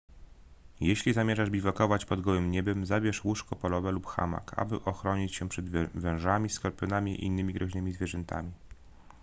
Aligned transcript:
jeśli 0.79 1.13
zamierzasz 1.13 1.49
biwakować 1.49 2.05
pod 2.05 2.21
gołym 2.21 2.51
niebem 2.51 2.85
zabierz 2.85 3.23
łóżko 3.23 3.55
polowe 3.55 3.89
albo 3.89 4.09
hamak 4.09 4.59
aby 4.59 4.83
ochronić 4.83 5.35
się 5.35 5.49
przed 5.49 5.69
wężami 5.95 6.49
skorpionami 6.49 7.11
i 7.15 7.25
innymi 7.25 7.53
groźnymi 7.53 7.93
zwierzętami 7.93 8.51